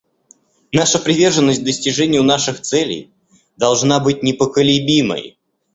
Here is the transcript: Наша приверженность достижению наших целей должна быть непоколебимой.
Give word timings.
Наша 0.73 0.97
приверженность 0.97 1.63
достижению 1.63 2.23
наших 2.23 2.61
целей 2.61 3.11
должна 3.55 3.99
быть 3.99 4.23
непоколебимой. 4.23 5.37